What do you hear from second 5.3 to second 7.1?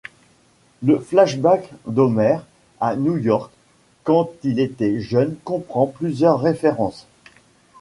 comprend plusieurs références.